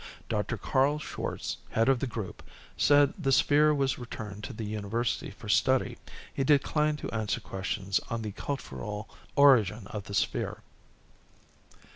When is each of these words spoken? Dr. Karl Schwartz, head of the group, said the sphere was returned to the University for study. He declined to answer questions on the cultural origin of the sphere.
Dr. 0.29 0.57
Karl 0.57 0.97
Schwartz, 0.97 1.57
head 1.69 1.87
of 1.87 1.99
the 1.99 2.07
group, 2.07 2.41
said 2.75 3.13
the 3.19 3.31
sphere 3.31 3.71
was 3.71 3.99
returned 3.99 4.43
to 4.45 4.51
the 4.51 4.63
University 4.63 5.29
for 5.29 5.47
study. 5.47 5.95
He 6.33 6.43
declined 6.43 6.97
to 7.01 7.11
answer 7.11 7.39
questions 7.39 7.99
on 8.09 8.23
the 8.23 8.31
cultural 8.31 9.07
origin 9.35 9.85
of 9.91 10.05
the 10.05 10.15
sphere. 10.15 10.63